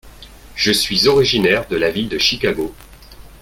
[0.55, 2.73] Je suis originaire de la ville de Chicago.